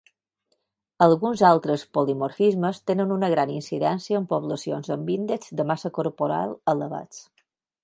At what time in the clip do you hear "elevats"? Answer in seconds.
6.77-7.25